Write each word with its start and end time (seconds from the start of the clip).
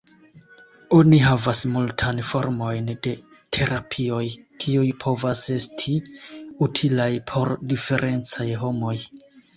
Oni 0.99 1.17
havas 1.23 1.59
multan 1.73 2.21
formojn 2.29 2.89
de 3.07 3.13
terapioj, 3.57 4.23
kiuj 4.65 4.89
povas 5.05 5.43
esti 5.57 5.97
utilaj 6.69 7.11
por 7.33 7.53
diferencaj 7.75 8.49
homoj. 8.65 8.97